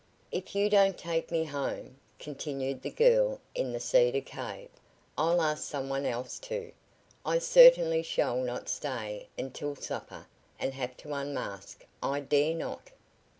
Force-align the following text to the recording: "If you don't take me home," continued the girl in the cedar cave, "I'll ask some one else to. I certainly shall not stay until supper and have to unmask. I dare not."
"If 0.31 0.55
you 0.55 0.67
don't 0.67 0.97
take 0.97 1.29
me 1.29 1.43
home," 1.43 1.97
continued 2.17 2.81
the 2.81 2.89
girl 2.89 3.39
in 3.53 3.71
the 3.71 3.79
cedar 3.79 4.19
cave, 4.19 4.71
"I'll 5.15 5.39
ask 5.43 5.63
some 5.63 5.89
one 5.89 6.07
else 6.07 6.39
to. 6.39 6.71
I 7.23 7.37
certainly 7.37 8.01
shall 8.01 8.37
not 8.37 8.67
stay 8.67 9.27
until 9.37 9.75
supper 9.75 10.25
and 10.57 10.73
have 10.73 10.97
to 11.05 11.13
unmask. 11.13 11.85
I 12.01 12.19
dare 12.21 12.55
not." 12.55 12.89